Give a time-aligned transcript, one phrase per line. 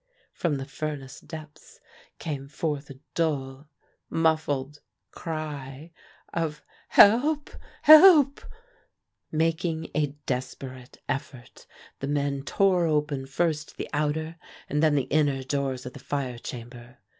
[0.33, 1.79] From the furnace depths
[2.17, 3.69] came forth a dull,
[4.09, 4.81] muffled
[5.11, 5.91] cry
[6.33, 7.51] of "Help!
[7.83, 8.41] Help!"
[9.31, 11.67] Making a desperate effort,
[11.99, 14.37] the men tore open first the outer
[14.67, 16.97] and then the inner doors of the fire chamber.